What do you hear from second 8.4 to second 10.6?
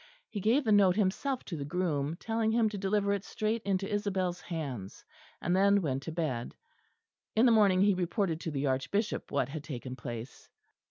the Archbishop what had taken place.